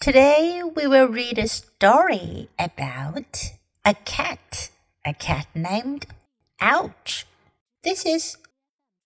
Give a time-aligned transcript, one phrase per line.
[0.00, 3.52] Today we will read a story about
[3.84, 4.70] a cat,
[5.04, 6.06] a cat named
[6.60, 7.26] Ouch.
[7.82, 8.36] This is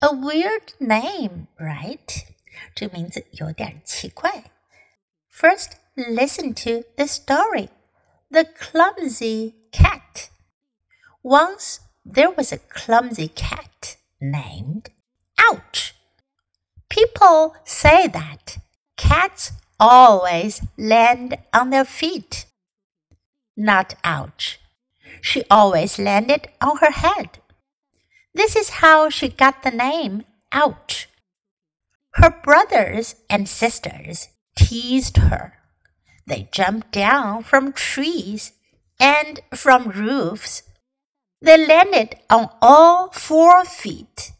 [0.00, 2.26] a weird name, right?
[2.74, 4.44] 这个名字有点奇怪。
[5.30, 7.68] First, listen to the story.
[8.30, 10.28] The clumsy cat.
[11.22, 14.90] Once there was a clumsy cat named
[15.38, 15.94] Ouch.
[16.88, 18.58] People say that
[18.96, 22.45] cats always land on their feet.
[23.55, 24.59] Not ouch.
[25.21, 27.39] She always landed on her head.
[28.33, 31.07] This is how she got the name Ouch.
[32.13, 35.53] Her brothers and sisters teased her.
[36.25, 38.53] They jumped down from trees
[38.99, 40.63] and from roofs.
[41.41, 44.31] They landed on all four feet.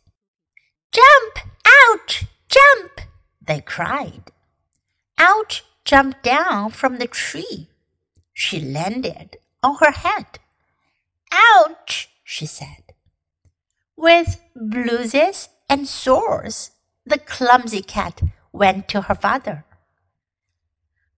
[0.91, 1.47] Jump!
[1.65, 2.25] Ouch!
[2.49, 3.01] Jump!
[3.41, 4.31] They cried.
[5.19, 7.69] Ouch jumped down from the tree.
[8.33, 10.39] She landed on her head.
[11.31, 12.09] Ouch!
[12.23, 12.93] she said.
[13.95, 16.71] With bruises and sores,
[17.05, 18.21] the clumsy cat
[18.53, 19.65] went to her father.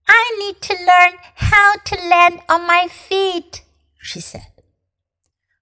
[0.07, 3.63] I need to learn how to land on my feet,
[4.01, 4.51] she said.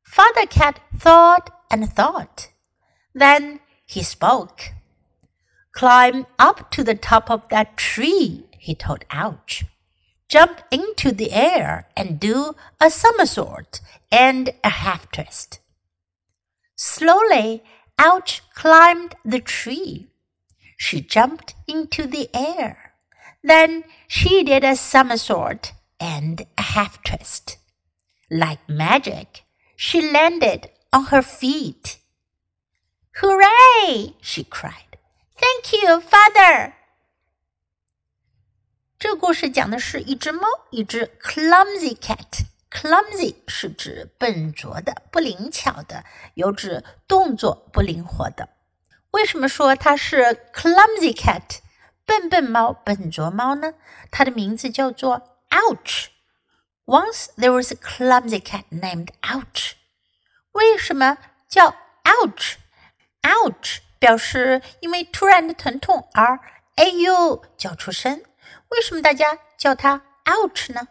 [0.03, 2.49] Father Cat thought and thought.
[3.14, 4.71] Then he spoke.
[5.72, 9.66] Climb up to the top of that tree, he told Ouch.
[10.28, 15.59] Jump into the air and do a somersault and a half twist.
[16.76, 17.64] Slowly,
[17.98, 20.08] Ouch climbed the tree.
[20.78, 22.94] She jumped into the air.
[23.44, 27.58] Then she did a somersault and a half twist.
[28.30, 29.44] Like magic,
[29.76, 31.98] she landed on her feet.
[33.16, 34.16] Hooray!
[34.22, 34.89] she cried.
[35.40, 36.73] Thank you, father.
[38.98, 42.44] 这故事讲的是一只猫，一只 clumsy cat。
[42.70, 48.49] clumsy 是指笨拙的、不灵巧的，有指动作不灵活的。
[49.11, 51.60] 为什么说它是 clumsy cat？
[52.05, 53.76] 笨笨猫、笨拙猫呢？
[54.11, 56.08] 它的名字叫做 Ouch。
[56.86, 59.76] Once there was a clumsy cat named Ouch。
[60.52, 61.17] 为什么
[61.48, 66.39] 叫 Ouch？Ouch 表示因为突然的疼痛而
[66.77, 68.23] 哎呦叫出声。
[68.68, 70.89] 为什么大家叫它 Ouch 呢？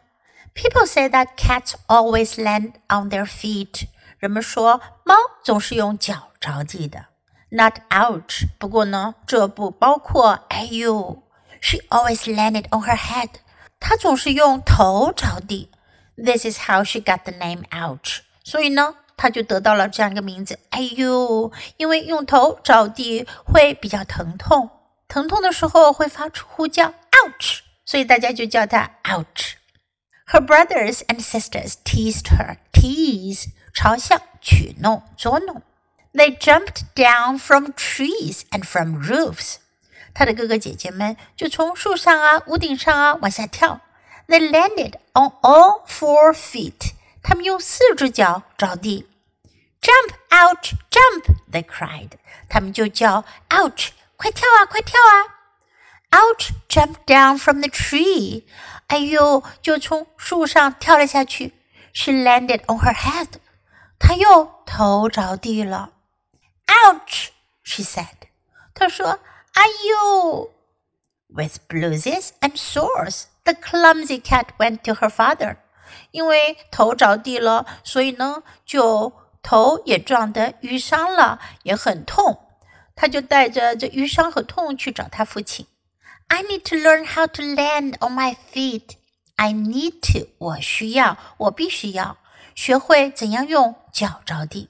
[0.54, 3.88] People say that cats always land on their feet。
[4.20, 7.08] 人们说猫总是用脚着地的。
[7.50, 8.48] Not ouch。
[8.58, 11.24] 不过呢，这不包括哎呦。
[11.62, 13.30] She always landed on her head。
[13.80, 15.70] 她总是用头着地。
[16.16, 18.20] This is how she got the name Ouch。
[18.44, 20.60] 所以呢， 她就得到了这样一个名字。
[20.70, 24.70] 哎呦，因为用头着地会比较疼痛，
[25.08, 27.60] 疼痛的时候会发出呼叫 Ouch。
[27.86, 32.58] 所以大家就叫她 Ouch。Her brothers and sisters teased her.
[32.72, 35.62] Tease 嘲笑、取弄、捉弄。
[36.14, 39.56] They jumped down from trees and from roofs.
[40.14, 43.82] 她的哥哥姐姐们就从树上啊、屋顶上啊往下跳。
[44.28, 46.92] They landed on all four feet.
[47.28, 49.08] 他们用四只脚着地。
[49.82, 51.36] Jump, ouch, jump!
[51.52, 52.12] They cried.
[52.50, 55.36] 他们就叫 Ouch，快跳啊，快跳啊！
[56.12, 58.44] Ouch jumped down from the tree.
[58.88, 61.54] 哎呦，就从树上跳了下去。
[61.94, 63.28] She landed on her head.
[64.00, 65.92] 她又头着地了。
[66.68, 67.30] Ouch,
[67.64, 68.28] she said.
[68.74, 69.20] 她说：“
[69.54, 70.52] 哎呦。”
[71.30, 75.58] With bruises and sores, the clumsy cat went to her father.
[76.11, 79.13] 因为头着地了，所以呢，就
[79.43, 82.45] 头也撞得淤伤了，也很痛。
[82.95, 85.67] 他就带着这淤伤和痛去找他父亲。
[86.27, 88.97] I need to learn how to land on my feet.
[89.37, 92.19] I need to，我需要，我必须要
[92.55, 94.69] 学会怎样用脚着地。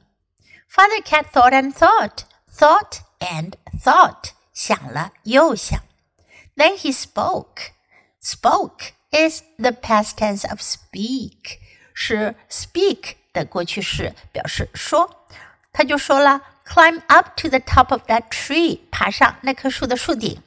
[0.71, 2.25] Father Cat thought and thought,
[2.55, 5.81] thought and thought，想了又想。
[6.55, 7.73] Then he spoke.
[8.21, 11.60] Spoke is the past tense of speak，
[11.94, 15.28] 是 speak 的过去式，表示说。
[15.72, 20.42] 他就说了：“Climb up to the top of that tree，爬上那棵树的树顶。”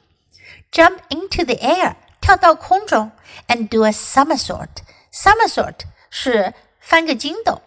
[0.71, 3.11] jump into the air，跳到空中，
[3.47, 5.79] and do a somersault。somersault
[6.09, 7.61] 是翻个筋斗，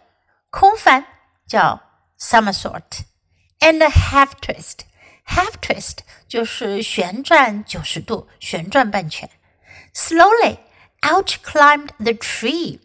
[0.49, 1.05] 空翻
[1.47, 1.81] 叫
[2.19, 9.29] somersault，and a half twist。half twist 就是旋转九十度，旋转半圈。
[9.93, 10.57] Slowly,
[11.08, 12.80] Ouch climbed the tree.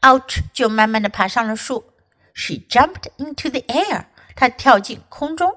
[0.00, 1.94] Ouch 就慢慢的爬上了树。
[2.34, 4.06] She jumped into the air.
[4.34, 5.56] 她跳进空中。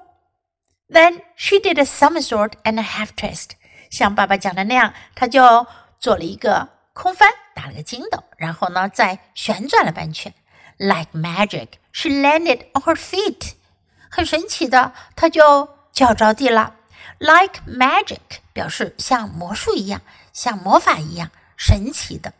[0.88, 3.50] Then she did a somersault and a half twist.
[3.90, 5.66] 像爸爸讲的那样，她就
[5.98, 10.32] 做了一个空翻，打了个筋斗，然后呢，再旋转了半圈。
[10.76, 13.54] Like magic, she landed on her feet.
[14.08, 16.76] 很神奇的，她就脚着地了。
[17.18, 18.20] Like magic
[18.52, 20.02] 表示像魔术一样，
[20.32, 21.32] 像魔法一样。
[21.55, 22.33] 神奇的。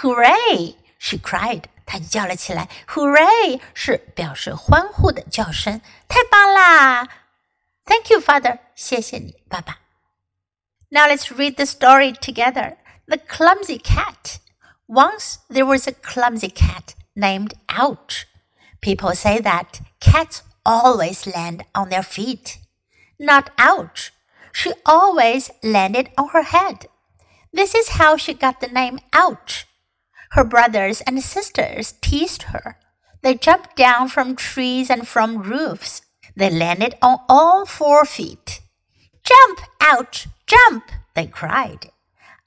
[0.00, 0.76] Hooray!
[0.98, 1.64] She cried.
[1.84, 2.68] 她就叫了起来。
[2.88, 5.80] Hooray 是表示欢呼的叫声。
[6.08, 7.08] 太棒啦！
[7.84, 8.58] Thank you, Father.
[8.74, 9.80] 谢谢你，爸爸。
[10.90, 12.76] Now let's read the story together.
[13.06, 14.38] The clumsy cat.
[14.86, 18.26] Once there was a clumsy cat named Ouch.
[18.80, 22.58] People say that cats always land on their feet.
[23.18, 24.10] Not ouch.
[24.52, 26.88] She always landed on her head.
[27.53, 29.65] This is how she got the name Ouch.
[30.31, 32.77] Her brothers and sisters teased her.
[33.21, 36.01] They jumped down from trees and from roofs.
[36.35, 38.61] They landed on all four feet.
[39.23, 41.91] Jump, Ouch, jump, they cried.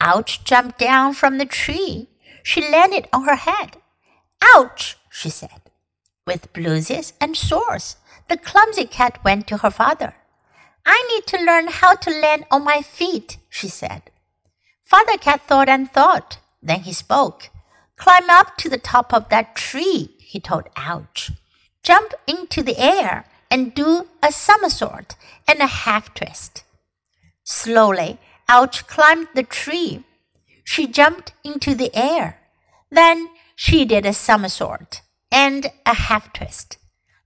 [0.00, 2.08] Ouch jumped down from the tree.
[2.42, 3.76] She landed on her head.
[4.54, 5.70] Ouch, she said.
[6.26, 7.96] With bruises and sores,
[8.28, 10.14] the clumsy cat went to her father.
[10.86, 14.10] I need to learn how to land on my feet, she said.
[14.90, 16.38] Father Cat thought and thought.
[16.60, 17.50] Then he spoke.
[17.96, 21.30] Climb up to the top of that tree, he told Ouch.
[21.84, 25.14] Jump into the air and do a somersault
[25.46, 26.64] and a half twist.
[27.44, 30.02] Slowly, Ouch climbed the tree.
[30.64, 32.40] She jumped into the air.
[32.90, 36.78] Then she did a somersault and a half twist.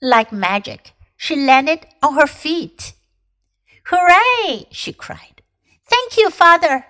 [0.03, 2.93] Like magic, she landed on her feet.
[3.87, 4.67] Hooray!
[4.71, 5.41] she cried.
[5.89, 6.85] Thank you, Father.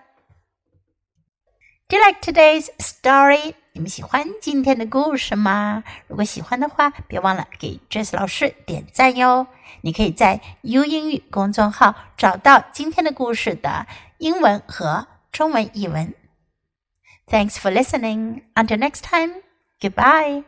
[1.87, 3.55] Do you like today's story?
[3.73, 5.85] 你们喜欢今天的故事吗？
[6.09, 9.47] 如果喜欢的话，别忘了给 Jess 老师点赞哟。
[9.83, 13.87] 你可以在 U 英语公众号找到今天的故事的
[14.17, 16.15] 英文和中文译文。
[17.27, 18.45] Thanks for listening.
[18.55, 19.43] Until next time.
[19.79, 20.45] Goodbye.